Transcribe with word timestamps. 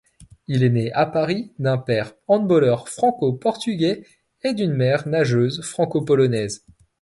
Il 0.47 0.63
est 0.63 0.71
né 0.71 0.91
à 0.93 1.05
Paris 1.05 1.51
d'un 1.59 1.77
père 1.77 2.13
handballeur 2.27 2.89
franco-portugais 2.89 4.03
et 4.41 4.55
d'une 4.55 4.73
mère 4.73 5.07
nageuse 5.07 5.61
franco-polonaise. 5.61 6.65